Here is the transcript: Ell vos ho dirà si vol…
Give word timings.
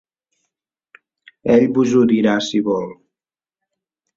Ell 1.55 1.67
vos 1.75 1.93
ho 1.99 2.03
dirà 2.13 2.33
si 2.49 2.63
vol… 2.71 2.91